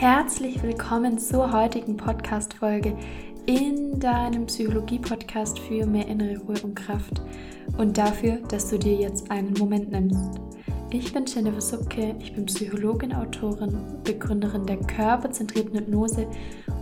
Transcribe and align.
Herzlich 0.00 0.62
willkommen 0.62 1.18
zur 1.18 1.52
heutigen 1.52 1.94
Podcast-Folge 1.94 2.96
in 3.44 4.00
deinem 4.00 4.46
Psychologie-Podcast 4.46 5.58
für 5.58 5.84
mehr 5.84 6.08
innere 6.08 6.38
Ruhe 6.38 6.56
und 6.62 6.74
Kraft 6.74 7.20
und 7.76 7.98
dafür, 7.98 8.36
dass 8.48 8.70
du 8.70 8.78
dir 8.78 8.94
jetzt 8.94 9.30
einen 9.30 9.52
Moment 9.58 9.92
nimmst. 9.92 10.40
Ich 10.90 11.12
bin 11.12 11.26
Jennifer 11.26 11.60
Subke, 11.60 12.16
ich 12.18 12.34
bin 12.34 12.46
Psychologin, 12.46 13.12
Autorin, 13.12 13.76
Begründerin 14.02 14.64
der 14.64 14.78
körperzentrierten 14.78 15.78
Hypnose 15.78 16.26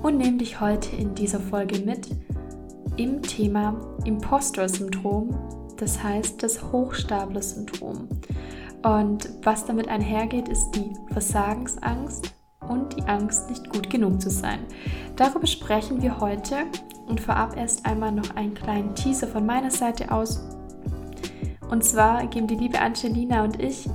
und 0.05 0.19
nehme 0.19 0.37
dich 0.37 0.61
heute 0.61 0.95
in 0.95 1.13
dieser 1.17 1.41
Folge 1.41 1.81
mit 1.81 2.07
im 2.99 3.21
Thema 3.21 3.75
Impostor-Syndrom, 4.05 5.37
das 5.77 6.01
heißt 6.01 6.41
das 6.41 6.63
Hochstapler-Syndrom. 6.71 8.09
Und 8.85 9.29
was 9.43 9.67
damit 9.67 9.89
einhergeht, 9.89 10.49
ist 10.49 10.71
die 10.71 10.93
Versagensangst 11.13 12.38
und 12.69 12.97
die 12.97 13.03
Angst, 13.05 13.49
nicht 13.51 13.71
gut 13.71 13.91
genug 13.91 14.21
zu 14.21 14.31
sein. 14.31 14.61
Darüber 15.17 15.47
sprechen 15.47 16.03
wir 16.03 16.21
heute 16.21 16.57
und 17.07 17.21
vorab 17.21 17.57
erst 17.57 17.87
einmal 17.87 18.13
noch 18.13 18.37
einen 18.37 18.55
kleinen 18.55 18.95
Teaser 18.95 19.27
von 19.27 19.47
meiner 19.47 19.71
Seite 19.71 20.11
aus. 20.11 20.41
Und 21.71 21.85
zwar 21.85 22.27
geben 22.27 22.47
die 22.47 22.57
liebe 22.57 22.81
Angelina 22.81 23.45
und 23.45 23.61
ich 23.61 23.89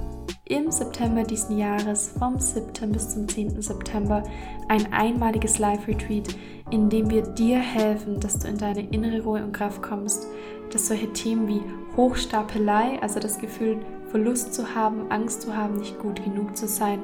im 0.45 0.71
September 0.71 1.23
diesen 1.23 1.57
Jahres 1.57 2.13
vom 2.19 2.37
7. 2.37 2.91
bis 2.91 3.09
zum 3.09 3.27
10. 3.27 3.61
September 3.61 4.23
ein 4.67 4.91
einmaliges 4.91 5.57
Live-Retreat, 5.57 6.35
in 6.69 6.89
dem 6.89 7.09
wir 7.09 7.23
dir 7.23 7.59
helfen, 7.59 8.19
dass 8.19 8.39
du 8.39 8.49
in 8.49 8.57
deine 8.57 8.87
innere 8.89 9.21
Ruhe 9.21 9.43
und 9.43 9.53
Kraft 9.53 9.81
kommst, 9.81 10.27
dass 10.71 10.87
solche 10.87 11.11
Themen 11.13 11.47
wie 11.47 11.61
Hochstapelei, 11.95 13.01
also 13.01 13.19
das 13.19 13.39
Gefühl, 13.39 13.77
Verlust 14.09 14.53
zu 14.53 14.75
haben, 14.75 15.09
Angst 15.11 15.41
zu 15.41 15.55
haben, 15.55 15.77
nicht 15.77 15.97
gut 15.97 16.23
genug 16.23 16.55
zu 16.57 16.67
sein, 16.67 16.99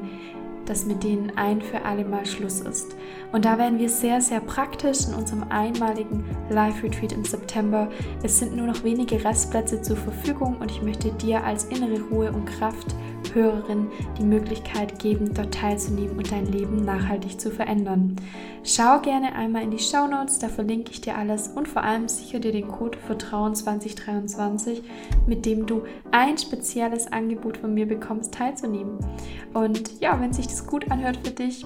dass 0.70 0.86
mit 0.86 1.04
denen 1.04 1.32
ein 1.36 1.62
für 1.62 1.84
alle 1.84 2.06
Mal 2.06 2.28
Schluss 2.28 2.62
ist. 2.62 2.96
Und 3.32 3.44
da 3.44 3.58
werden 3.58 3.80
wir 3.80 3.90
sehr, 3.90 4.22
sehr 4.22 4.40
praktisch 4.40 5.08
in 5.08 5.16
unserem 5.16 5.44
einmaligen 5.50 6.24
Live-Retreat 6.50 7.12
im 7.12 7.26
September. 7.26 7.90
Es 8.22 8.38
sind 8.38 8.56
nur 8.56 8.68
noch 8.68 8.84
wenige 8.84 9.24
Restplätze 9.24 9.82
zur 9.82 9.98
Verfügung 9.98 10.58
und 10.60 10.70
ich 10.70 10.84
möchte 10.84 11.12
dir 11.12 11.44
als 11.44 11.66
innere 11.66 12.00
Ruhe 12.12 12.32
und 12.32 12.46
Kraft 12.46 12.96
Hörerin 13.34 13.88
die 14.18 14.24
Möglichkeit 14.24 15.00
geben, 15.00 15.34
dort 15.34 15.54
teilzunehmen 15.54 16.18
und 16.18 16.32
dein 16.32 16.46
Leben 16.46 16.84
nachhaltig 16.84 17.40
zu 17.40 17.52
verändern. 17.52 18.16
Schau 18.64 19.00
gerne 19.00 19.34
einmal 19.36 19.64
in 19.64 19.72
die 19.72 19.80
Show 19.80 20.08
Notes, 20.08 20.40
da 20.40 20.50
verlinke 20.50 20.92
ich 20.92 21.02
dir 21.02 21.18
alles 21.18 21.48
und 21.50 21.68
vor 21.68 21.84
allem 21.84 22.08
sicher 22.08 22.40
dir 22.40 22.52
den 22.52 22.68
Code 22.68 22.98
Vertrauen 22.98 23.56
2023, 23.56 24.84
mit 25.28 25.46
dem 25.46 25.66
du 25.66 25.84
ein 26.12 26.38
spezielles 26.38 27.12
Angebot 27.12 27.58
von 27.58 27.74
mir 27.74 27.88
bekommst, 27.88 28.34
teilzunehmen. 28.34 28.98
Und 29.54 30.00
ja, 30.02 30.20
wenn 30.20 30.34
sich 30.34 30.48
das 30.48 30.66
gut 30.66 30.92
anhört 30.92 31.18
für 31.24 31.32
dich, 31.32 31.66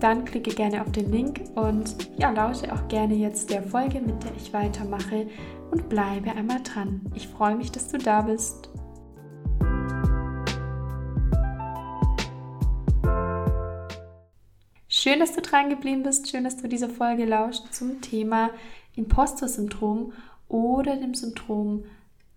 dann 0.00 0.24
klicke 0.24 0.54
gerne 0.54 0.82
auf 0.82 0.92
den 0.92 1.10
Link 1.10 1.40
und 1.54 2.10
ja, 2.18 2.30
lausche 2.30 2.72
auch 2.72 2.88
gerne 2.88 3.14
jetzt 3.14 3.50
der 3.50 3.62
Folge, 3.62 4.00
mit 4.00 4.22
der 4.22 4.32
ich 4.36 4.52
weitermache 4.52 5.26
und 5.70 5.88
bleibe 5.88 6.32
einmal 6.32 6.62
dran. 6.62 7.00
Ich 7.14 7.28
freue 7.28 7.56
mich, 7.56 7.72
dass 7.72 7.88
du 7.88 7.98
da 7.98 8.22
bist. 8.22 8.68
Schön, 15.04 15.20
dass 15.20 15.34
du 15.34 15.42
dran 15.42 15.68
geblieben 15.68 16.02
bist. 16.02 16.30
Schön, 16.30 16.44
dass 16.44 16.56
du 16.56 16.66
diese 16.66 16.88
Folge 16.88 17.26
lauscht 17.26 17.74
zum 17.74 18.00
Thema 18.00 18.48
Imposter-Syndrom 18.96 20.14
oder 20.48 20.96
dem 20.96 21.12
Syndrom, 21.12 21.84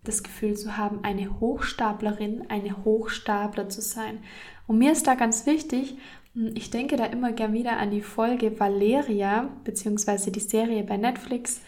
das 0.04 0.22
Gefühl 0.22 0.58
zu 0.58 0.76
haben, 0.76 1.00
eine 1.02 1.40
Hochstaplerin, 1.40 2.50
eine 2.50 2.84
Hochstapler 2.84 3.70
zu 3.70 3.80
sein. 3.80 4.20
Und 4.68 4.80
mir 4.80 4.92
ist 4.92 5.08
da 5.08 5.16
ganz 5.16 5.46
wichtig, 5.46 5.96
hm, 6.34 6.56
ich 6.56 6.70
denke 6.70 6.98
da 6.98 7.06
immer 7.06 7.32
gern 7.32 7.54
wieder 7.54 7.78
an 7.78 7.90
die 7.90 8.02
Folge 8.02 8.60
Valeria, 8.60 9.48
beziehungsweise 9.64 10.30
die 10.34 10.42
Serie 10.42 10.84
bei 10.84 10.98
Netflix. 10.98 11.62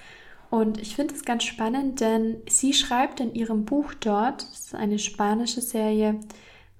Und 0.50 0.81
ich 0.81 0.97
finde 0.97 1.13
es 1.13 1.23
ganz 1.23 1.45
spannend, 1.45 2.02
denn 2.02 2.41
sie 2.50 2.73
schreibt 2.73 3.22
in 3.22 3.34
ihrem 3.34 3.63
Buch 3.63 3.94
dort, 3.94 4.41
das 4.41 4.59
ist 4.59 4.75
eine 4.75 5.00
spanische 5.00 5.62
Serie, 5.62 6.19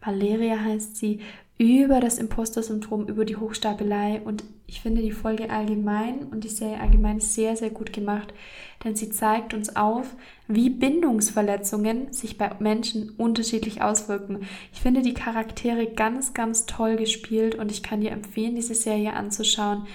Valeria 0.01 0.59
heißt 0.59 0.97
sie, 0.97 1.21
über 1.59 1.99
das 1.99 2.17
Imposter-Syndrom, 2.19 3.07
über 3.07 3.25
die 3.25 3.35
Hochstapelei. 3.35 4.21
Und 4.23 4.45
ich 4.65 4.79
finde 4.81 5.01
die 5.01 5.11
Folge 5.11 5.49
allgemein 5.49 6.23
und 6.31 6.45
die 6.45 6.49
Serie 6.49 6.79
allgemein 6.79 7.19
sehr, 7.19 7.57
sehr 7.57 7.69
gut 7.69 7.91
gemacht, 7.91 8.33
denn 8.83 8.95
sie 8.95 9.09
zeigt 9.09 9.53
uns 9.53 9.75
auf, 9.75 10.15
wie 10.47 10.69
Bindungsverletzungen 10.69 12.13
sich 12.13 12.37
bei 12.37 12.49
Menschen 12.59 13.09
unterschiedlich 13.17 13.81
auswirken. 13.81 14.47
Ich 14.71 14.79
finde 14.79 15.01
die 15.01 15.13
Charaktere 15.13 15.85
ganz, 15.87 16.33
ganz 16.33 16.65
toll 16.65 16.95
gespielt 16.95 17.55
und 17.55 17.71
ich 17.71 17.83
kann 17.83 17.99
dir 17.99 18.11
empfehlen, 18.11 18.55
diese 18.55 18.73
Serie 18.73 19.13
anzuschauen. 19.13 19.85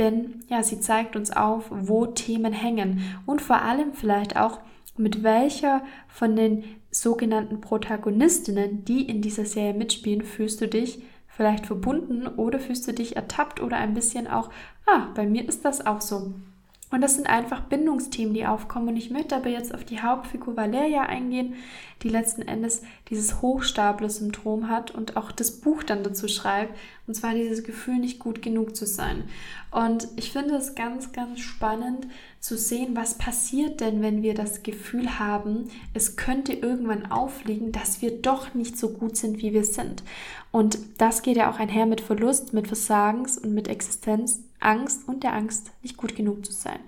Denn 0.00 0.42
ja, 0.48 0.64
sie 0.64 0.80
zeigt 0.80 1.14
uns 1.14 1.30
auf, 1.30 1.66
wo 1.70 2.06
Themen 2.06 2.52
hängen 2.52 3.02
und 3.24 3.40
vor 3.40 3.62
allem 3.62 3.92
vielleicht 3.92 4.36
auch, 4.36 4.58
mit 4.96 5.22
welcher 5.22 5.82
von 6.08 6.36
den 6.36 6.64
sogenannten 6.90 7.60
Protagonistinnen, 7.60 8.84
die 8.84 9.02
in 9.02 9.22
dieser 9.22 9.44
Serie 9.44 9.74
mitspielen, 9.74 10.22
fühlst 10.22 10.60
du 10.60 10.68
dich 10.68 11.02
vielleicht 11.26 11.66
verbunden 11.66 12.26
oder 12.28 12.60
fühlst 12.60 12.86
du 12.86 12.92
dich 12.92 13.16
ertappt 13.16 13.60
oder 13.60 13.76
ein 13.76 13.94
bisschen 13.94 14.28
auch, 14.28 14.50
ah, 14.86 15.08
bei 15.14 15.26
mir 15.26 15.48
ist 15.48 15.64
das 15.64 15.84
auch 15.84 16.00
so. 16.00 16.34
Und 16.90 17.00
das 17.00 17.16
sind 17.16 17.28
einfach 17.28 17.62
Bindungsthemen, 17.62 18.34
die 18.34 18.46
aufkommen. 18.46 18.88
Und 18.88 18.96
ich 18.96 19.10
möchte 19.10 19.34
aber 19.34 19.48
jetzt 19.48 19.74
auf 19.74 19.84
die 19.84 20.00
Hauptfigur 20.00 20.56
Valeria 20.56 21.02
eingehen, 21.02 21.54
die 22.02 22.08
letzten 22.08 22.42
Endes 22.42 22.82
dieses 23.08 23.40
Hochstapler-Syndrom 23.40 24.68
hat 24.68 24.92
und 24.92 25.16
auch 25.16 25.32
das 25.32 25.60
Buch 25.60 25.82
dann 25.82 26.04
dazu 26.04 26.28
schreibt. 26.28 26.78
Und 27.06 27.14
zwar 27.14 27.34
dieses 27.34 27.64
Gefühl, 27.64 27.96
nicht 27.96 28.18
gut 28.18 28.42
genug 28.42 28.76
zu 28.76 28.86
sein. 28.86 29.24
Und 29.70 30.06
ich 30.16 30.30
finde 30.30 30.54
es 30.54 30.74
ganz, 30.74 31.12
ganz 31.12 31.40
spannend 31.40 32.06
zu 32.38 32.56
sehen, 32.56 32.94
was 32.94 33.18
passiert 33.18 33.80
denn, 33.80 34.00
wenn 34.02 34.22
wir 34.22 34.34
das 34.34 34.62
Gefühl 34.62 35.18
haben, 35.18 35.70
es 35.94 36.16
könnte 36.16 36.52
irgendwann 36.52 37.10
aufliegen, 37.10 37.72
dass 37.72 38.02
wir 38.02 38.22
doch 38.22 38.54
nicht 38.54 38.78
so 38.78 38.90
gut 38.90 39.16
sind, 39.16 39.38
wie 39.38 39.52
wir 39.52 39.64
sind. 39.64 40.04
Und 40.52 40.78
das 40.98 41.22
geht 41.22 41.36
ja 41.36 41.50
auch 41.50 41.58
einher 41.58 41.86
mit 41.86 42.00
Verlust, 42.00 42.52
mit 42.52 42.68
Versagens 42.68 43.38
und 43.38 43.52
mit 43.54 43.66
Existenz 43.66 44.40
Angst 44.64 45.08
und 45.08 45.22
der 45.22 45.34
Angst, 45.34 45.70
nicht 45.82 45.96
gut 45.96 46.16
genug 46.16 46.44
zu 46.44 46.52
sein. 46.52 46.80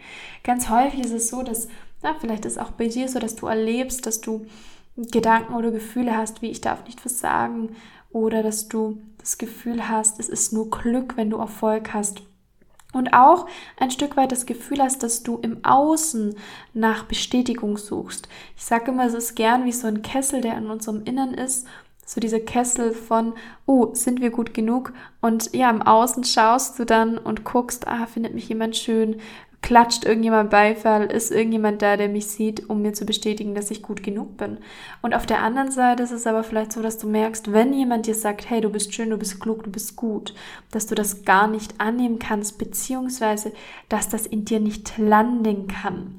Ganz 0.42 0.68
häufig 0.68 1.00
ist 1.00 1.12
es 1.12 1.28
so, 1.28 1.42
dass, 1.42 1.68
na, 2.02 2.14
vielleicht 2.18 2.44
ist 2.44 2.58
auch 2.58 2.72
bei 2.72 2.88
dir 2.88 3.08
so, 3.08 3.18
dass 3.18 3.36
du 3.36 3.46
erlebst, 3.46 4.06
dass 4.06 4.20
du 4.20 4.46
Gedanken 4.96 5.54
oder 5.54 5.70
Gefühle 5.70 6.16
hast, 6.16 6.42
wie 6.42 6.50
ich 6.50 6.60
darf 6.60 6.84
nicht 6.86 7.00
versagen, 7.00 7.76
oder 8.10 8.42
dass 8.42 8.68
du 8.68 9.02
das 9.18 9.36
Gefühl 9.36 9.88
hast, 9.88 10.20
es 10.20 10.28
ist 10.28 10.52
nur 10.52 10.70
Glück, 10.70 11.16
wenn 11.16 11.30
du 11.30 11.36
Erfolg 11.36 11.92
hast. 11.92 12.22
Und 12.92 13.12
auch 13.12 13.46
ein 13.78 13.90
Stück 13.90 14.16
weit 14.16 14.32
das 14.32 14.46
Gefühl 14.46 14.80
hast, 14.80 15.02
dass 15.02 15.22
du 15.22 15.38
im 15.38 15.62
Außen 15.64 16.34
nach 16.72 17.04
Bestätigung 17.04 17.76
suchst. 17.76 18.28
Ich 18.56 18.64
sage 18.64 18.90
immer, 18.90 19.04
es 19.04 19.12
ist 19.12 19.34
gern 19.34 19.66
wie 19.66 19.72
so 19.72 19.86
ein 19.86 20.00
Kessel, 20.00 20.40
der 20.40 20.56
in 20.56 20.70
unserem 20.70 21.04
Innern 21.04 21.34
ist 21.34 21.66
so 22.06 22.20
dieser 22.20 22.38
Kessel 22.38 22.92
von, 22.92 23.34
oh, 23.66 23.92
sind 23.92 24.20
wir 24.20 24.30
gut 24.30 24.54
genug? 24.54 24.92
Und 25.20 25.52
ja, 25.54 25.68
im 25.68 25.82
Außen 25.82 26.22
schaust 26.22 26.78
du 26.78 26.86
dann 26.86 27.18
und 27.18 27.42
guckst, 27.44 27.88
ah, 27.88 28.06
findet 28.06 28.32
mich 28.32 28.48
jemand 28.48 28.76
schön, 28.76 29.20
klatscht 29.66 30.04
irgendjemand 30.04 30.50
Beifall, 30.50 31.06
ist 31.06 31.32
irgendjemand 31.32 31.82
da, 31.82 31.96
der 31.96 32.08
mich 32.08 32.28
sieht, 32.28 32.70
um 32.70 32.82
mir 32.82 32.92
zu 32.92 33.04
bestätigen, 33.04 33.56
dass 33.56 33.72
ich 33.72 33.82
gut 33.82 34.04
genug 34.04 34.36
bin. 34.36 34.58
Und 35.02 35.12
auf 35.12 35.26
der 35.26 35.42
anderen 35.42 35.72
Seite 35.72 36.04
ist 36.04 36.12
es 36.12 36.28
aber 36.28 36.44
vielleicht 36.44 36.70
so, 36.70 36.82
dass 36.82 36.98
du 36.98 37.08
merkst, 37.08 37.52
wenn 37.52 37.72
jemand 37.72 38.06
dir 38.06 38.14
sagt, 38.14 38.48
hey, 38.48 38.60
du 38.60 38.70
bist 38.70 38.94
schön, 38.94 39.10
du 39.10 39.16
bist 39.16 39.40
klug, 39.40 39.64
du 39.64 39.70
bist 39.72 39.96
gut, 39.96 40.34
dass 40.70 40.86
du 40.86 40.94
das 40.94 41.24
gar 41.24 41.48
nicht 41.48 41.80
annehmen 41.80 42.20
kannst, 42.20 42.58
beziehungsweise, 42.58 43.52
dass 43.88 44.08
das 44.08 44.24
in 44.24 44.44
dir 44.44 44.60
nicht 44.60 44.98
landen 44.98 45.66
kann. 45.66 46.14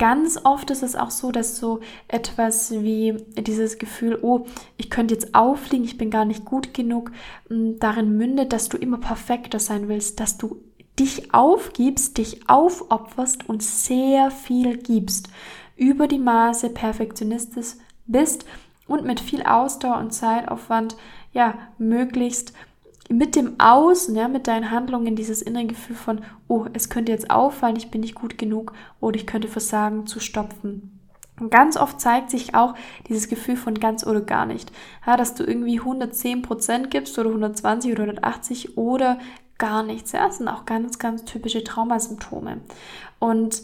Ganz 0.00 0.40
oft 0.42 0.68
ist 0.72 0.82
es 0.82 0.96
auch 0.96 1.12
so, 1.12 1.30
dass 1.30 1.56
so 1.56 1.78
etwas 2.08 2.72
wie 2.72 3.16
dieses 3.36 3.78
Gefühl, 3.78 4.18
oh, 4.22 4.46
ich 4.76 4.90
könnte 4.90 5.14
jetzt 5.14 5.36
auffliegen, 5.36 5.84
ich 5.84 5.98
bin 5.98 6.10
gar 6.10 6.24
nicht 6.24 6.44
gut 6.44 6.74
genug, 6.74 7.12
darin 7.48 8.16
mündet, 8.16 8.52
dass 8.52 8.68
du 8.68 8.76
immer 8.76 8.98
perfekter 8.98 9.60
sein 9.60 9.86
willst, 9.86 10.18
dass 10.18 10.36
du 10.36 10.64
dich 10.98 11.32
aufgibst, 11.34 12.18
dich 12.18 12.48
aufopferst 12.48 13.48
und 13.48 13.62
sehr 13.62 14.30
viel 14.30 14.76
gibst, 14.76 15.28
über 15.76 16.08
die 16.08 16.18
Maße 16.18 16.70
perfektionistisch 16.70 17.74
bist 18.06 18.44
und 18.86 19.04
mit 19.04 19.20
viel 19.20 19.42
Ausdauer 19.42 19.98
und 19.98 20.12
Zeitaufwand 20.12 20.96
ja 21.32 21.54
möglichst 21.78 22.52
mit 23.10 23.36
dem 23.36 23.58
Außen, 23.58 24.14
ja, 24.14 24.28
mit 24.28 24.46
deinen 24.46 24.70
Handlungen 24.70 25.16
dieses 25.16 25.40
innere 25.40 25.66
Gefühl 25.66 25.96
von, 25.96 26.20
oh, 26.46 26.66
es 26.74 26.90
könnte 26.90 27.12
jetzt 27.12 27.30
auffallen, 27.30 27.76
ich 27.76 27.90
bin 27.90 28.02
nicht 28.02 28.14
gut 28.14 28.36
genug 28.36 28.72
oder 29.00 29.16
ich 29.16 29.26
könnte 29.26 29.48
versagen, 29.48 30.06
zu 30.06 30.20
stopfen. 30.20 30.98
Und 31.40 31.50
ganz 31.50 31.76
oft 31.76 32.00
zeigt 32.00 32.30
sich 32.30 32.54
auch 32.54 32.74
dieses 33.08 33.28
Gefühl 33.28 33.56
von 33.56 33.74
ganz 33.74 34.06
oder 34.06 34.20
gar 34.20 34.44
nicht. 34.44 34.72
Ja, 35.06 35.16
dass 35.16 35.34
du 35.34 35.44
irgendwie 35.44 35.78
110 35.78 36.42
Prozent 36.42 36.90
gibst 36.90 37.18
oder 37.18 37.28
120 37.28 37.92
oder 37.92 38.02
180 38.02 38.76
oder 38.76 39.18
gar 39.58 39.82
nichts. 39.82 40.12
Ja, 40.12 40.26
das 40.26 40.38
sind 40.38 40.48
auch 40.48 40.64
ganz, 40.64 40.98
ganz 40.98 41.24
typische 41.24 41.64
Traumasymptome. 41.64 42.60
Und 43.18 43.62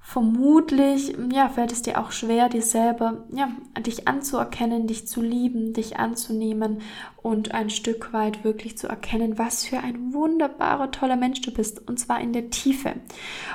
vermutlich, 0.00 1.16
ja, 1.32 1.48
fällt 1.48 1.72
es 1.72 1.82
dir 1.82 2.00
auch 2.00 2.12
schwer, 2.12 2.48
dir 2.48 2.62
selber, 2.62 3.24
ja, 3.32 3.48
dich 3.80 4.08
anzuerkennen, 4.08 4.86
dich 4.86 5.06
zu 5.06 5.20
lieben, 5.20 5.72
dich 5.72 5.98
anzunehmen 5.98 6.80
und 7.22 7.54
ein 7.54 7.70
Stück 7.70 8.12
weit 8.12 8.44
wirklich 8.44 8.76
zu 8.76 8.88
erkennen, 8.88 9.38
was 9.38 9.64
für 9.64 9.78
ein 9.78 10.12
wunderbarer, 10.12 10.90
toller 10.90 11.16
Mensch 11.16 11.40
du 11.40 11.52
bist 11.52 11.86
und 11.88 11.98
zwar 11.98 12.20
in 12.20 12.32
der 12.32 12.50
Tiefe. 12.50 12.94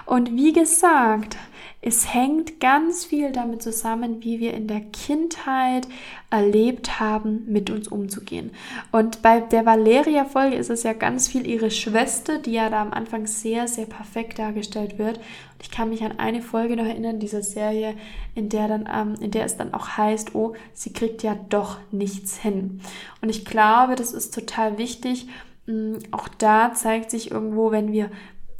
Und 0.06 0.36
wie 0.36 0.54
gesagt, 0.54 1.38
es 1.82 2.14
hängt 2.14 2.60
ganz 2.60 3.06
viel 3.06 3.32
damit 3.32 3.62
zusammen, 3.62 4.24
wie 4.24 4.40
wir 4.40 4.54
in 4.54 4.68
der 4.68 4.82
Kindheit 4.82 5.88
erlebt 6.30 7.00
haben, 7.00 7.46
mit 7.48 7.70
uns 7.70 7.88
umzugehen. 7.88 8.52
Und 8.92 9.22
bei 9.22 9.40
der 9.40 9.66
Valeria-Folge 9.66 10.56
ist 10.58 10.70
es 10.70 10.84
ja 10.84 10.94
ganz 10.94 11.28
viel 11.28 11.48
ihre 11.48 11.72
Schwester, 11.72 12.40
die 12.40 12.54
ja 12.54 12.70
da 12.70 12.82
am 12.82 12.92
Anfang 12.92 13.28
sehr, 13.28 13.68
sehr 13.68 13.86
perfekt 13.86 14.40
dargestellt 14.40 14.98
wird. 14.98 15.18
Und 15.18 15.62
ich 15.62 15.72
kann 15.72 15.90
mich 15.90 16.04
an 16.04 16.20
eine 16.20 16.42
Folge 16.42 16.76
noch 16.76 16.86
erinnern, 16.86 17.20
dieser 17.20 17.44
Serie, 17.44 17.96
in 18.36 18.50
der 18.50 18.68
dann, 18.68 18.90
ähm, 18.94 19.16
in 19.22 19.32
der 19.32 19.46
es 19.46 19.56
dann 19.56 19.74
auch 19.74 19.98
heißt, 19.98 20.36
oh, 20.36 20.54
sie 20.74 20.92
kriegt 20.92 21.24
ja 21.24 21.38
doch 21.50 21.78
nichts 21.92 22.38
hin. 22.38 22.82
Und 23.22 23.30
ich 23.30 23.46
glaube, 23.46 23.57
das 23.96 24.14
ist 24.14 24.34
total 24.34 24.78
wichtig. 24.78 25.28
Mm, 25.66 25.98
auch 26.12 26.28
da 26.28 26.74
zeigt 26.74 27.12
sich 27.12 27.32
irgendwo, 27.32 27.72
wenn 27.72 27.92
wir 27.92 28.10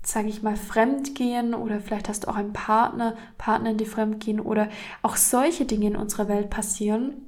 sage 0.08 0.30
ich 0.30 0.42
mal, 0.42 0.56
fremdgehen 0.56 1.54
oder 1.54 1.82
vielleicht 1.82 2.08
hast 2.08 2.24
du 2.24 2.28
auch 2.30 2.38
einen 2.38 2.54
Partner, 2.54 3.18
Partnerin, 3.38 3.78
die 3.78 3.86
fremdgehen 3.86 4.40
oder 4.40 4.70
auch 5.02 5.18
solche 5.18 5.66
Dinge 5.66 5.88
in 5.88 5.96
unserer 5.98 6.30
Welt 6.30 6.50
passieren, 6.50 7.28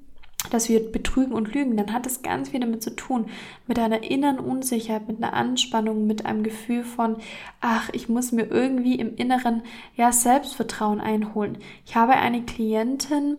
dass 0.52 0.70
wir 0.70 0.92
betrügen 0.92 1.34
und 1.34 1.54
lügen, 1.54 1.76
dann 1.76 1.92
hat 1.92 2.08
es 2.08 2.22
ganz 2.22 2.50
viel 2.50 2.62
damit 2.62 2.82
zu 2.82 2.96
tun, 2.96 3.26
mit 3.68 3.78
einer 3.78 4.04
inneren 4.10 4.40
Unsicherheit, 4.40 5.10
mit 5.10 5.22
einer 5.22 5.34
Anspannung, 5.34 6.08
mit 6.08 6.26
einem 6.26 6.44
Gefühl 6.44 6.86
von, 6.86 7.18
ach, 7.60 7.90
ich 7.92 8.08
muss 8.08 8.32
mir 8.32 8.50
irgendwie 8.50 8.96
im 8.96 9.16
Inneren 9.16 9.62
ja 9.98 10.14
Selbstvertrauen 10.14 11.02
einholen. 11.02 11.58
Ich 11.86 11.98
habe 11.98 12.14
eine 12.14 12.44
Klientin, 12.44 13.38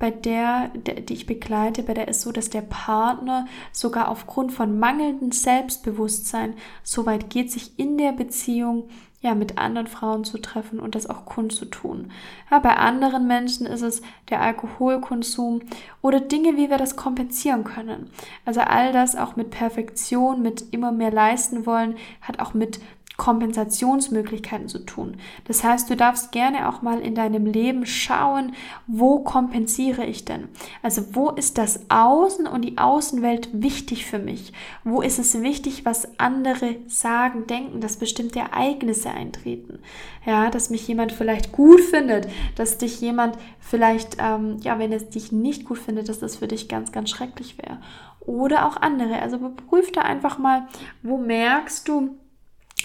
bei 0.00 0.10
der, 0.10 0.68
die 0.68 1.12
ich 1.12 1.26
begleite, 1.26 1.82
bei 1.82 1.92
der 1.92 2.08
ist 2.08 2.22
so, 2.22 2.32
dass 2.32 2.48
der 2.48 2.62
Partner 2.62 3.46
sogar 3.70 4.08
aufgrund 4.08 4.50
von 4.50 4.78
mangelndem 4.78 5.30
Selbstbewusstsein 5.30 6.54
so 6.82 7.04
weit 7.04 7.28
geht, 7.28 7.52
sich 7.52 7.78
in 7.78 7.98
der 7.98 8.12
Beziehung 8.12 8.88
ja, 9.20 9.34
mit 9.34 9.58
anderen 9.58 9.86
Frauen 9.86 10.24
zu 10.24 10.38
treffen 10.38 10.80
und 10.80 10.94
das 10.94 11.06
auch 11.06 11.26
kundzutun. 11.26 12.10
Ja, 12.50 12.58
bei 12.60 12.74
anderen 12.76 13.26
Menschen 13.26 13.66
ist 13.66 13.82
es 13.82 14.00
der 14.30 14.40
Alkoholkonsum 14.40 15.60
oder 16.00 16.20
Dinge, 16.20 16.56
wie 16.56 16.70
wir 16.70 16.78
das 16.78 16.96
kompensieren 16.96 17.64
können. 17.64 18.10
Also 18.46 18.62
all 18.62 18.94
das 18.94 19.16
auch 19.16 19.36
mit 19.36 19.50
Perfektion, 19.50 20.40
mit 20.40 20.72
immer 20.72 20.92
mehr 20.92 21.10
leisten 21.10 21.66
wollen, 21.66 21.96
hat 22.22 22.40
auch 22.40 22.54
mit 22.54 22.80
Kompensationsmöglichkeiten 23.20 24.66
zu 24.66 24.78
tun. 24.78 25.18
Das 25.44 25.62
heißt, 25.62 25.90
du 25.90 25.94
darfst 25.94 26.32
gerne 26.32 26.70
auch 26.70 26.80
mal 26.80 27.00
in 27.00 27.14
deinem 27.14 27.44
Leben 27.44 27.84
schauen, 27.84 28.54
wo 28.86 29.18
kompensiere 29.18 30.06
ich 30.06 30.24
denn? 30.24 30.48
Also 30.82 31.14
wo 31.14 31.28
ist 31.28 31.58
das 31.58 31.80
Außen 31.90 32.46
und 32.46 32.62
die 32.62 32.78
Außenwelt 32.78 33.50
wichtig 33.52 34.06
für 34.06 34.18
mich? 34.18 34.54
Wo 34.84 35.02
ist 35.02 35.18
es 35.18 35.42
wichtig, 35.42 35.84
was 35.84 36.18
andere 36.18 36.76
sagen, 36.86 37.46
denken, 37.46 37.82
dass 37.82 37.98
bestimmte 37.98 38.38
Ereignisse 38.38 39.10
eintreten? 39.10 39.80
Ja, 40.24 40.48
dass 40.48 40.70
mich 40.70 40.88
jemand 40.88 41.12
vielleicht 41.12 41.52
gut 41.52 41.82
findet, 41.82 42.26
dass 42.56 42.78
dich 42.78 43.02
jemand 43.02 43.36
vielleicht, 43.58 44.16
ähm, 44.18 44.56
ja, 44.62 44.78
wenn 44.78 44.94
es 44.94 45.10
dich 45.10 45.30
nicht 45.30 45.66
gut 45.66 45.78
findet, 45.78 46.08
dass 46.08 46.20
das 46.20 46.36
für 46.36 46.48
dich 46.48 46.68
ganz, 46.70 46.90
ganz 46.90 47.10
schrecklich 47.10 47.58
wäre. 47.58 47.80
Oder 48.20 48.66
auch 48.66 48.78
andere. 48.78 49.20
Also 49.20 49.36
überprüf 49.36 49.92
da 49.92 50.00
einfach 50.00 50.38
mal, 50.38 50.68
wo 51.02 51.18
merkst 51.18 51.86
du, 51.86 52.16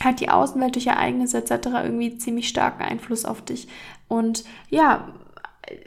hat 0.01 0.19
die 0.19 0.29
Außenwelt 0.29 0.75
durch 0.75 0.87
Ereignisse 0.87 1.37
etc. 1.37 1.67
irgendwie 1.83 2.17
ziemlich 2.17 2.47
starken 2.47 2.83
Einfluss 2.83 3.25
auf 3.25 3.41
dich. 3.41 3.67
Und 4.07 4.43
ja, 4.69 5.07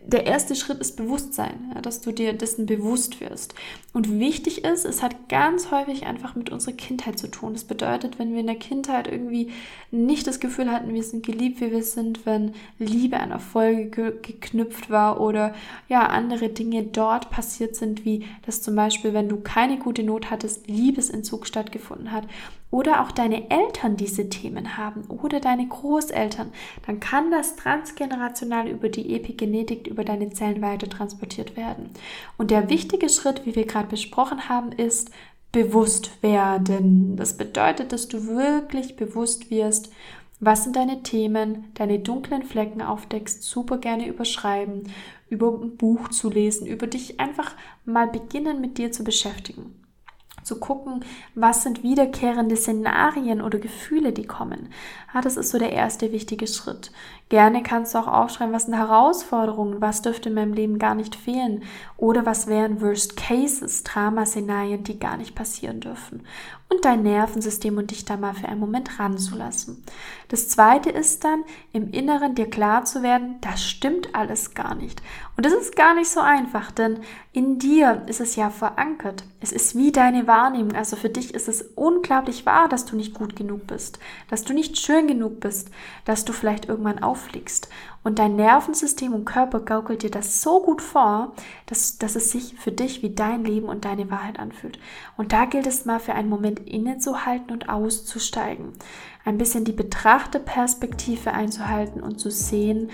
der 0.05 0.27
erste 0.27 0.57
Schritt 0.57 0.81
ist 0.81 0.97
Bewusstsein, 0.97 1.73
ja, 1.75 1.81
dass 1.81 2.01
du 2.01 2.11
dir 2.11 2.33
dessen 2.33 2.67
bewusst 2.67 3.21
wirst. 3.21 3.55
Und 3.93 4.19
wichtig 4.19 4.65
ist, 4.65 4.85
es 4.85 5.03
hat 5.03 5.29
ganz 5.29 5.71
häufig 5.71 6.07
einfach 6.07 6.35
mit 6.35 6.51
unserer 6.51 6.75
Kindheit 6.75 7.19
zu 7.19 7.31
tun. 7.31 7.53
Das 7.53 7.65
bedeutet, 7.65 8.19
wenn 8.19 8.33
wir 8.33 8.41
in 8.41 8.47
der 8.47 8.57
Kindheit 8.57 9.07
irgendwie 9.07 9.53
nicht 9.91 10.27
das 10.27 10.41
Gefühl 10.41 10.71
hatten, 10.73 10.95
wir 10.95 11.03
sind 11.03 11.25
geliebt, 11.25 11.61
wie 11.61 11.71
wir 11.71 11.83
sind, 11.83 12.27
wenn 12.27 12.55
Liebe 12.79 13.21
an 13.21 13.31
Erfolge 13.31 13.91
ge 13.91 14.13
geknüpft 14.23 14.91
war 14.91 15.21
oder 15.21 15.55
ja, 15.89 16.07
andere 16.07 16.49
Dinge 16.49 16.83
dort 16.83 17.31
passiert 17.31 17.77
sind, 17.77 18.05
wie 18.05 18.27
dass 18.47 18.63
zum 18.63 18.75
Beispiel, 18.75 19.15
wenn 19.15 19.29
du 19.29 19.37
keine 19.41 19.79
gute 19.79 20.03
Not 20.03 20.31
hattest, 20.31 20.67
Liebesentzug 20.69 21.47
stattgefunden 21.47 22.13
hat 22.13 22.27
oder 22.71 23.03
auch 23.03 23.11
deine 23.11 23.51
Eltern 23.51 23.97
diese 23.97 24.29
Themen 24.29 24.77
haben 24.77 25.05
oder 25.09 25.41
deine 25.41 25.67
Großeltern, 25.67 26.53
dann 26.87 27.01
kann 27.01 27.31
das 27.31 27.57
transgenerational 27.57 28.69
über 28.69 28.89
die 28.89 29.15
Epigenetik, 29.15 29.87
über 29.87 30.05
deine 30.05 30.31
Zellen 30.31 30.61
weiter 30.61 30.89
transportiert 30.89 31.57
werden. 31.57 31.91
Und 32.37 32.51
der 32.51 32.69
wichtige 32.69 33.09
Schritt, 33.09 33.47
wie 33.47 33.57
wir 33.57 33.67
gerade 33.67 33.89
besprochen 33.89 34.49
haben, 34.49 34.73
ist 34.73 35.11
bewusst 35.51 36.23
werden. 36.23 37.17
Das 37.17 37.39
bedeutet, 37.39 37.93
dass 37.93 38.09
du 38.09 38.27
wirklich 38.27 38.97
bewusst 38.97 39.51
wirst, 39.51 39.91
was 40.41 40.65
sind 40.65 40.77
deine 40.77 41.03
Themen, 41.03 41.65
deine 41.75 41.99
dunklen 41.99 42.45
Flecken 42.45 42.83
aufdeckst, 42.83 43.43
super 43.43 43.79
gerne 43.79 44.07
überschreiben, 44.07 44.85
über 45.31 45.49
ein 45.49 45.77
Buch 45.77 46.11
zu 46.11 46.31
lesen, 46.31 46.67
über 46.67 46.87
dich 46.87 47.19
einfach 47.19 47.57
mal 47.85 48.07
beginnen 48.07 48.61
mit 48.61 48.79
dir 48.79 48.93
zu 48.93 49.03
beschäftigen 49.03 49.78
zu 50.49 50.59
gucken, 50.59 51.05
was 51.35 51.63
sind 51.63 51.83
wiederkehrende 51.83 52.57
Szenarien 52.57 53.43
oder 53.43 53.59
Gefühle, 53.59 54.13
die 54.13 54.27
kommen. 54.27 54.71
Ja, 55.15 55.21
das 55.21 55.37
ist 55.37 55.51
so 55.51 55.59
der 55.59 55.73
erste 55.73 56.11
wichtige 56.11 56.47
Schritt. 56.47 56.91
Gerne 57.29 57.63
kannst 57.63 57.95
du 57.95 57.99
auch 57.99 58.07
aufschreiben, 58.07 58.55
was 58.55 58.65
sind 58.65 58.75
Herausforderungen, 58.75 59.83
was 59.83 60.01
dürfte 60.01 60.31
in 60.31 60.35
meinem 60.35 60.55
Leben 60.55 60.79
gar 60.79 60.95
nicht 60.95 61.15
fehlen 61.15 61.63
oder 61.99 62.25
was 62.25 62.47
wären 62.47 62.81
Worst 62.81 63.17
Cases, 63.17 63.85
Dramaszenarien, 63.85 64.83
die 64.83 64.99
gar 64.99 65.19
nicht 65.19 65.35
passieren 65.35 65.81
dürfen. 65.81 66.23
Und 66.71 66.85
dein 66.85 67.03
Nervensystem 67.03 67.77
und 67.79 67.91
dich 67.91 68.05
da 68.05 68.17
mal 68.17 68.35
für 68.35 68.47
einen 68.47 68.61
Moment 68.61 68.99
ranzulassen. 68.99 69.83
Das 70.29 70.49
zweite 70.49 70.91
ist 70.91 71.25
dann, 71.25 71.45
im 71.73 71.91
Inneren 71.91 72.35
dir 72.35 72.49
klar 72.49 72.85
zu 72.85 73.03
werden, 73.03 73.37
das 73.41 73.65
stimmt 73.65 74.15
alles 74.15 74.55
gar 74.55 74.75
nicht. 74.75 75.03
Und 75.37 75.47
das 75.47 75.55
ist 75.55 75.77
gar 75.77 75.95
nicht 75.95 76.11
so 76.11 76.21
einfach, 76.21 76.71
denn 76.71 77.01
in 77.33 77.59
dir 77.59 78.03
ist 78.07 78.21
es 78.21 78.37
ja 78.37 78.51
verankert. 78.51 79.25
Es 79.41 79.53
ist 79.53 79.77
wie 79.77 79.93
deine 79.93 80.27
Wahrnehmung. 80.27 80.75
Also 80.75 80.97
für 80.97 81.09
dich 81.09 81.33
ist 81.33 81.49
es 81.49 81.63
unglaublich 81.75 82.45
wahr, 82.45 82.69
dass 82.69 82.85
du 82.85 82.97
nicht 82.97 83.15
gut 83.15 83.37
genug 83.37 83.67
bist, 83.67 83.99
dass 84.29 84.45
du 84.45 84.53
nicht 84.53 84.79
schön 84.79 85.07
genug 85.07 85.41
bist, 85.41 85.71
dass 86.05 86.25
du 86.25 86.33
vielleicht 86.33 86.69
irgendwann 86.69 87.03
auffliegst. 87.19 87.69
Und 88.05 88.19
dein 88.19 88.37
Nervensystem 88.37 89.13
und 89.13 89.25
Körper 89.25 89.61
gaukelt 89.61 90.03
dir 90.03 90.11
das 90.11 90.41
so 90.41 90.63
gut 90.63 90.81
vor, 90.81 91.33
dass, 91.67 91.99
dass 91.99 92.17
es 92.17 92.31
sich 92.31 92.55
für 92.55 92.73
dich 92.73 93.03
wie 93.03 93.11
dein 93.11 93.45
Leben 93.45 93.69
und 93.69 93.85
deine 93.85 94.11
Wahrheit 94.11 94.39
anfühlt. 94.39 94.79
Und 95.17 95.33
da 95.33 95.45
gilt 95.45 95.67
es 95.67 95.85
mal 95.85 96.01
für 96.01 96.15
einen 96.15 96.29
Moment 96.29 96.61
innezuhalten 96.61 97.51
und 97.53 97.69
auszusteigen. 97.69 98.73
Ein 99.25 99.39
bisschen 99.39 99.65
die 99.65 99.73
Betrachterperspektive 99.73 101.33
einzuhalten 101.33 102.03
und 102.03 102.19
zu 102.21 102.31
sehen, 102.31 102.91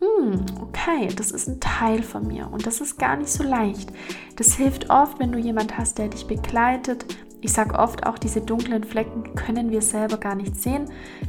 hm, 0.00 0.44
okay, 0.60 1.08
das 1.16 1.30
ist 1.30 1.46
ein 1.48 1.60
Teil 1.60 2.02
von 2.02 2.26
mir 2.26 2.50
und 2.50 2.66
das 2.66 2.80
ist 2.80 2.98
gar 2.98 3.16
nicht 3.16 3.30
so 3.30 3.44
leicht. 3.44 3.92
Das 4.36 4.54
hilft 4.54 4.90
oft, 4.90 5.20
wenn 5.20 5.30
du 5.30 5.38
jemand 5.38 5.78
hast, 5.78 5.98
der 5.98 6.08
dich 6.08 6.26
begleitet, 6.26 7.06
ich 7.42 7.52
sage 7.52 7.74
oft 7.76 8.06
auch, 8.06 8.18
diese 8.18 8.40
dunklen 8.40 8.84
Flecken 8.84 9.34
können 9.34 9.72
wir 9.72 9.82
selber 9.82 10.16
gar 10.16 10.36
nicht 10.36 10.54
sehen. 10.54 10.84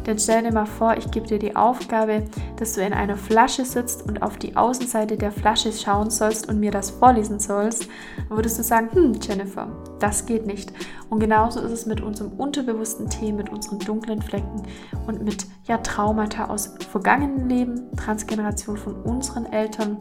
Denn 0.05 0.19
stell 0.19 0.43
dir 0.43 0.53
mal 0.53 0.67
vor, 0.67 0.95
ich 0.95 1.09
gebe 1.09 1.25
dir 1.25 1.39
die 1.39 1.55
Aufgabe, 1.55 2.23
dass 2.57 2.73
du 2.73 2.81
in 2.81 2.93
einer 2.93 3.17
Flasche 3.17 3.65
sitzt 3.65 4.07
und 4.07 4.21
auf 4.21 4.37
die 4.37 4.55
Außenseite 4.55 5.17
der 5.17 5.31
Flasche 5.31 5.73
schauen 5.73 6.11
sollst 6.11 6.47
und 6.47 6.59
mir 6.59 6.69
das 6.69 6.91
vorlesen 6.91 7.39
sollst. 7.39 7.87
Dann 8.29 8.37
würdest 8.37 8.59
du 8.59 8.63
sagen, 8.63 8.89
hm, 8.93 9.13
Jennifer, 9.21 9.67
das 9.99 10.27
geht 10.27 10.45
nicht. 10.45 10.71
Und 11.09 11.19
genauso 11.19 11.59
ist 11.61 11.71
es 11.71 11.85
mit 11.87 11.99
unserem 12.01 12.33
unterbewussten 12.33 13.09
Themen, 13.09 13.37
mit 13.37 13.49
unseren 13.49 13.79
dunklen 13.79 14.21
Flecken 14.21 14.61
und 15.07 15.23
mit 15.23 15.47
ja, 15.65 15.79
Traumata 15.79 16.45
aus 16.45 16.75
vergangenen 16.91 17.49
Leben, 17.49 17.91
Transgeneration 17.97 18.77
von 18.77 18.95
unseren 19.01 19.47
Eltern 19.47 19.97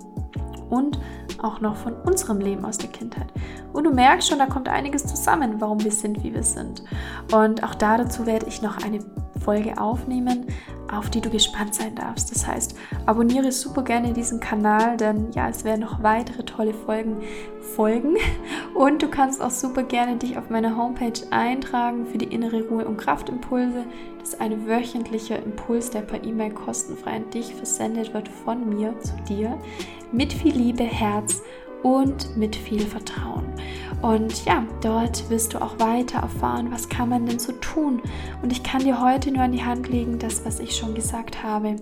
und 0.73 0.99
auch 1.43 1.61
noch 1.61 1.76
von 1.76 1.93
unserem 1.93 2.41
Leben 2.41 2.64
aus 2.64 2.79
der 2.79 2.88
Kindheit. 2.88 3.26
Und 3.75 3.85
du 3.85 3.93
merkst 3.93 4.29
schon, 4.29 4.38
da 4.38 4.47
kommt 4.47 4.69
einiges 4.69 5.07
zusammen, 5.07 5.61
warum 5.61 5.85
wir 5.85 5.93
sind, 5.93 6.25
wie 6.25 6.33
wir 6.33 6.43
sind. 6.43 6.83
Und 7.31 7.62
auch 7.62 7.75
dazu 7.75 8.25
werde 8.25 8.47
ich 8.47 8.62
noch 8.62 8.83
eine 8.83 9.00
Folge 9.45 9.79
aufnehmen, 9.79 10.47
auf 10.91 11.11
die 11.11 11.21
du 11.21 11.31
gespannt 11.31 11.75
sein 11.75 11.95
darfst. 11.95 12.31
Das 12.35 12.47
heißt, 12.47 12.76
abonniere 13.07 13.52
super 13.52 13.83
gerne 13.83 14.12
diesen 14.12 14.41
Kanal, 14.41 14.97
denn 14.97 15.31
ja, 15.33 15.49
es 15.49 15.64
werden 15.64 15.81
noch 15.81 16.02
weitere 16.02 16.45
tolle 16.45 16.75
Folgen 16.75 17.17
folgen. 17.76 18.17
Und 18.75 19.02
du 19.02 19.09
kannst 19.09 19.43
auch 19.43 19.50
super 19.50 19.83
gerne 19.83 20.17
dich 20.17 20.38
auf 20.38 20.50
meiner 20.50 20.76
Homepage 20.76 21.21
eintragen 21.31 22.07
für 22.07 22.19
die 22.19 22.33
innere 22.33 22.62
Ruhe 22.69 22.87
und 22.87 22.97
Kraftimpulse. 22.97 23.85
Das 24.21 24.35
ist 24.35 24.41
ein 24.41 24.67
wöchentlicher 24.67 25.43
Impuls, 25.43 25.91
der 25.91 26.02
per 26.02 26.23
E-Mail 26.23 26.52
kostenfrei 26.52 27.17
an 27.17 27.31
dich 27.31 27.55
versendet 27.55 28.14
wird 28.14 28.29
von 28.29 28.69
mir 28.69 28.99
zu 29.00 29.14
dir. 29.29 29.59
Mit 30.12 30.31
viel 30.35 30.54
Liebe, 30.54 30.85
Herz 30.85 31.42
und 31.83 32.37
mit 32.37 32.54
viel 32.54 32.83
Vertrauen. 32.83 33.47
Und 34.03 34.45
ja, 34.47 34.67
dort 34.81 35.31
wirst 35.31 35.55
du 35.55 35.63
auch 35.63 35.79
weiter 35.79 36.19
erfahren, 36.19 36.73
was 36.73 36.89
kann 36.89 37.09
man 37.09 37.25
denn 37.25 37.39
so 37.39 37.53
tun. 37.53 38.03
Und 38.43 38.51
ich 38.51 38.65
kann 38.65 38.83
dir 38.83 39.01
heute 39.01 39.31
nur 39.31 39.43
an 39.43 39.53
die 39.53 39.65
Hand 39.65 39.89
legen, 39.89 40.19
das, 40.19 40.45
was 40.45 40.59
ich 40.59 40.77
schon 40.77 40.95
gesagt 40.97 41.45
habe. 41.45 41.77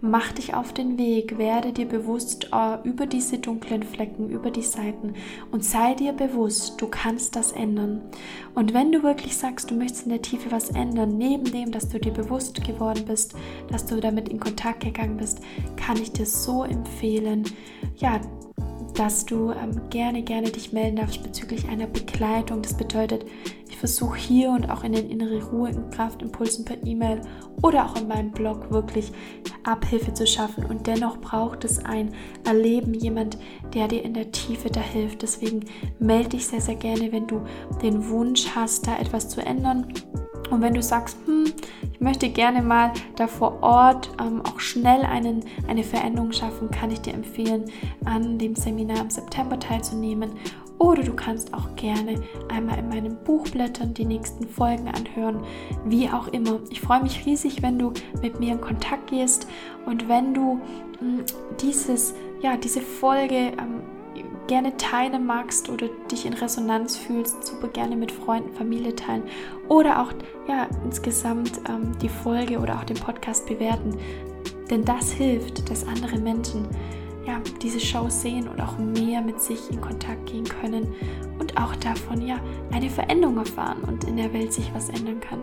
Mach 0.00 0.32
dich 0.32 0.54
auf 0.54 0.72
den 0.72 0.96
Weg, 0.96 1.36
werde 1.36 1.72
dir 1.72 1.86
bewusst 1.86 2.50
uh, 2.54 2.78
über 2.84 3.04
diese 3.04 3.38
dunklen 3.38 3.82
Flecken, 3.82 4.30
über 4.30 4.50
die 4.50 4.62
Seiten 4.62 5.14
und 5.50 5.64
sei 5.64 5.94
dir 5.94 6.12
bewusst, 6.12 6.80
du 6.80 6.86
kannst 6.86 7.34
das 7.34 7.50
ändern. 7.50 8.02
Und 8.54 8.72
wenn 8.74 8.92
du 8.92 9.02
wirklich 9.02 9.36
sagst, 9.36 9.70
du 9.70 9.74
möchtest 9.74 10.04
in 10.04 10.10
der 10.10 10.22
Tiefe 10.22 10.52
was 10.52 10.70
ändern, 10.70 11.18
neben 11.18 11.44
dem, 11.44 11.72
dass 11.72 11.88
du 11.88 11.98
dir 11.98 12.12
bewusst 12.12 12.64
geworden 12.64 13.04
bist, 13.06 13.34
dass 13.72 13.86
du 13.86 14.00
damit 14.00 14.28
in 14.28 14.38
Kontakt 14.38 14.84
gegangen 14.84 15.16
bist, 15.16 15.40
kann 15.76 15.96
ich 15.96 16.12
dir 16.12 16.26
so 16.26 16.62
empfehlen, 16.62 17.42
ja, 17.96 18.20
dass 18.98 19.24
du 19.24 19.52
ähm, 19.52 19.80
gerne, 19.90 20.22
gerne 20.22 20.50
dich 20.50 20.72
melden 20.72 20.96
darfst 20.96 21.22
bezüglich 21.22 21.68
einer 21.68 21.86
Begleitung. 21.86 22.62
Das 22.62 22.76
bedeutet, 22.76 23.24
ich 23.68 23.76
versuche 23.76 24.18
hier 24.18 24.50
und 24.50 24.68
auch 24.68 24.82
in 24.82 24.92
den 24.92 25.08
innere 25.08 25.40
Ruhe 25.50 25.68
und 25.68 25.92
Kraftimpulsen 25.92 26.64
per 26.64 26.84
E-Mail 26.84 27.20
oder 27.62 27.86
auch 27.86 27.94
in 27.94 28.08
meinem 28.08 28.32
Blog 28.32 28.72
wirklich 28.72 29.12
Abhilfe 29.62 30.12
zu 30.14 30.26
schaffen. 30.26 30.64
Und 30.64 30.88
dennoch 30.88 31.20
braucht 31.20 31.64
es 31.64 31.84
ein 31.84 32.12
Erleben, 32.44 32.92
jemand, 32.92 33.38
der 33.72 33.86
dir 33.86 34.02
in 34.02 34.14
der 34.14 34.32
Tiefe 34.32 34.68
da 34.68 34.80
hilft. 34.80 35.22
Deswegen 35.22 35.64
melde 36.00 36.30
dich 36.30 36.48
sehr, 36.48 36.60
sehr 36.60 36.76
gerne, 36.76 37.12
wenn 37.12 37.28
du 37.28 37.42
den 37.80 38.08
Wunsch 38.08 38.48
hast, 38.56 38.88
da 38.88 38.98
etwas 38.98 39.28
zu 39.28 39.40
ändern. 39.40 39.92
Und 40.50 40.62
wenn 40.62 40.74
du 40.74 40.82
sagst, 40.82 41.16
hm, 41.26 41.52
ich 41.92 42.00
möchte 42.00 42.28
gerne 42.28 42.62
mal 42.62 42.92
da 43.16 43.26
vor 43.26 43.62
Ort 43.62 44.10
ähm, 44.20 44.42
auch 44.44 44.60
schnell 44.60 45.02
einen, 45.02 45.44
eine 45.66 45.82
Veränderung 45.82 46.32
schaffen, 46.32 46.70
kann 46.70 46.90
ich 46.90 47.00
dir 47.00 47.14
empfehlen, 47.14 47.64
an 48.04 48.38
dem 48.38 48.54
Seminar 48.54 49.00
im 49.00 49.10
September 49.10 49.58
teilzunehmen. 49.58 50.30
Oder 50.78 51.02
du 51.02 51.12
kannst 51.12 51.52
auch 51.54 51.74
gerne 51.74 52.22
einmal 52.48 52.78
in 52.78 52.88
meinem 52.88 53.16
Buch 53.24 53.48
blättern, 53.48 53.94
die 53.94 54.04
nächsten 54.04 54.46
Folgen 54.46 54.88
anhören, 54.88 55.42
wie 55.84 56.08
auch 56.08 56.28
immer. 56.28 56.60
Ich 56.70 56.80
freue 56.80 57.02
mich 57.02 57.26
riesig, 57.26 57.62
wenn 57.62 57.78
du 57.78 57.92
mit 58.22 58.38
mir 58.38 58.52
in 58.52 58.60
Kontakt 58.60 59.10
gehst 59.10 59.48
und 59.86 60.08
wenn 60.08 60.34
du 60.34 60.54
mh, 60.54 60.60
hm, 61.00 61.24
dieses, 61.60 62.14
ja, 62.42 62.56
diese 62.56 62.80
Folge 62.80 63.52
ähm, 63.58 63.82
gerne 64.48 64.76
teilen 64.76 65.26
magst 65.26 65.68
oder 65.68 65.86
dich 66.10 66.26
in 66.26 66.32
Resonanz 66.32 66.96
fühlst, 66.96 67.46
super 67.46 67.68
gerne 67.68 67.94
mit 67.94 68.10
Freunden, 68.10 68.52
Familie 68.54 68.96
teilen 68.96 69.22
oder 69.68 70.02
auch 70.02 70.12
ja, 70.48 70.66
insgesamt 70.84 71.60
ähm, 71.68 71.96
die 72.02 72.08
Folge 72.08 72.58
oder 72.58 72.76
auch 72.76 72.84
den 72.84 72.96
Podcast 72.96 73.46
bewerten. 73.46 73.96
Denn 74.70 74.84
das 74.84 75.12
hilft, 75.12 75.70
dass 75.70 75.86
andere 75.86 76.18
Menschen 76.18 76.66
ja, 77.26 77.40
diese 77.62 77.78
Show 77.78 78.08
sehen 78.08 78.48
und 78.48 78.58
auch 78.60 78.78
mehr 78.78 79.20
mit 79.20 79.42
sich 79.42 79.70
in 79.70 79.80
Kontakt 79.80 80.26
gehen 80.26 80.44
können 80.44 80.94
und 81.38 81.58
auch 81.58 81.76
davon 81.76 82.26
ja 82.26 82.36
eine 82.72 82.88
Veränderung 82.88 83.36
erfahren 83.36 83.82
und 83.86 84.04
in 84.04 84.16
der 84.16 84.32
Welt 84.32 84.52
sich 84.52 84.70
was 84.74 84.88
ändern 84.88 85.20
kann. 85.20 85.42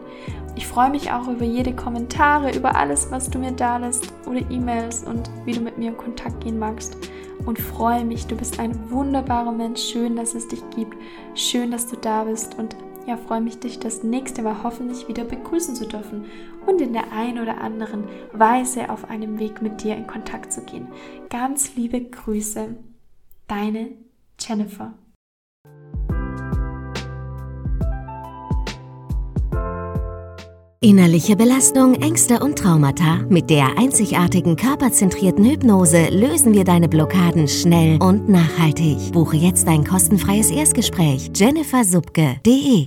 Ich 0.56 0.66
freue 0.66 0.90
mich 0.90 1.12
auch 1.12 1.28
über 1.28 1.46
jede 1.46 1.76
Kommentare, 1.76 2.56
über 2.56 2.76
alles, 2.76 3.12
was 3.12 3.30
du 3.30 3.38
mir 3.38 3.52
da 3.52 3.78
lässt 3.78 4.12
oder 4.26 4.42
E-Mails 4.50 5.04
und 5.04 5.30
wie 5.46 5.52
du 5.52 5.62
mit 5.62 5.78
mir 5.78 5.90
in 5.90 5.98
Kontakt 5.98 6.44
gehen 6.44 6.58
magst 6.58 6.98
und 7.46 7.60
freue 7.60 8.06
mich. 8.06 8.28
Du 8.28 8.36
bist 8.36 8.60
ein 8.60 8.90
wunderbarer 8.92 9.52
Mensch. 9.52 9.82
Schön, 9.82 10.16
dass 10.16 10.36
es 10.36 10.48
dich 10.48 10.62
gibt. 10.76 10.98
Schön, 11.36 11.72
dass 11.72 11.88
du 11.88 11.96
da 11.96 12.24
bist 12.24 12.58
und 12.58 12.76
ja, 13.08 13.18
freue 13.18 13.42
mich, 13.42 13.60
dich 13.60 13.80
das 13.80 14.04
nächste 14.04 14.42
Mal 14.42 14.64
hoffentlich 14.64 15.08
wieder 15.08 15.24
begrüßen 15.24 15.76
zu 15.76 15.88
dürfen 15.88 16.26
und 16.66 16.82
in 16.82 16.94
der 16.94 17.12
einen 17.12 17.40
oder 17.40 17.62
anderen 17.62 18.06
Weise 18.34 18.90
auf 18.90 19.10
einem 19.10 19.38
Weg 19.38 19.62
mit 19.62 19.84
dir 19.84 19.96
in 19.96 20.08
Kontakt 20.08 20.52
zu 20.52 20.62
gehen. 20.62 20.88
Ganz 21.30 21.76
liebe 21.76 22.02
Grüße, 22.02 22.76
deine 23.48 23.90
Jennifer. 24.40 24.94
Innerliche 30.86 31.36
Belastung, 31.36 31.96
Ängste 31.96 32.42
und 32.42 32.60
Traumata. 32.60 33.16
Mit 33.28 33.50
der 33.50 33.76
einzigartigen 33.76 34.56
körperzentrierten 34.56 35.44
Hypnose 35.44 36.10
lösen 36.12 36.54
wir 36.54 36.64
deine 36.64 36.88
Blockaden 36.88 37.48
schnell 37.48 37.98
und 38.00 38.30
nachhaltig. 38.30 39.12
Buche 39.12 39.36
jetzt 39.36 39.68
ein 39.68 39.84
kostenfreies 39.84 40.52
Erstgespräch. 40.52 41.32
jennifersubke.de 41.36 42.84